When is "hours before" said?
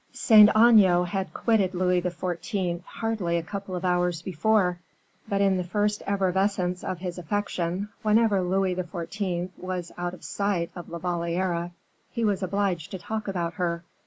3.85-4.79